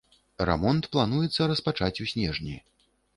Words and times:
Рамонт 0.49 0.87
плануецца 0.95 1.47
распачаць 1.51 2.01
у 2.07 2.09
снежні. 2.13 2.57